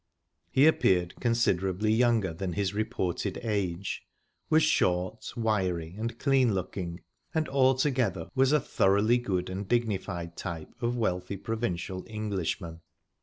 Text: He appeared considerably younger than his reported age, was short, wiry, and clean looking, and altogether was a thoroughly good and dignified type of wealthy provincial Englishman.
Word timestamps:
He 0.49 0.65
appeared 0.65 1.13
considerably 1.19 1.93
younger 1.93 2.33
than 2.33 2.53
his 2.53 2.73
reported 2.73 3.37
age, 3.43 4.03
was 4.49 4.63
short, 4.63 5.31
wiry, 5.37 5.93
and 5.95 6.17
clean 6.17 6.55
looking, 6.55 7.01
and 7.35 7.47
altogether 7.47 8.27
was 8.33 8.51
a 8.51 8.59
thoroughly 8.59 9.19
good 9.19 9.47
and 9.47 9.67
dignified 9.67 10.35
type 10.35 10.73
of 10.81 10.97
wealthy 10.97 11.37
provincial 11.37 12.03
Englishman. 12.07 12.81